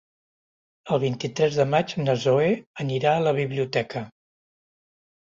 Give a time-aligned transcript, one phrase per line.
[0.95, 2.49] El vint-i-tres de maig na Zoè
[2.87, 4.07] anirà a la biblioteca.